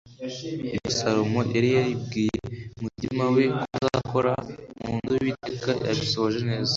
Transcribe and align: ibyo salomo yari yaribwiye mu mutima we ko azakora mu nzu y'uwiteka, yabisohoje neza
ibyo 0.75 0.91
salomo 0.99 1.39
yari 1.55 1.69
yaribwiye 1.77 2.37
mu 2.45 2.79
mutima 2.83 3.23
we 3.35 3.43
ko 3.59 3.65
azakora 3.79 4.33
mu 4.81 4.91
nzu 4.97 5.11
y'uwiteka, 5.15 5.69
yabisohoje 5.87 6.39
neza 6.49 6.69